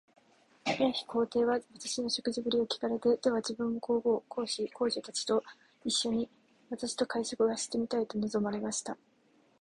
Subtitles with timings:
[0.63, 5.43] ある日、皇帝は私の食事振りを聞かれて、では自分も皇后、皇子、皇女たちと
[5.85, 6.27] 一しょに、
[6.71, 8.97] 私と会食がしてみたいと望まれました。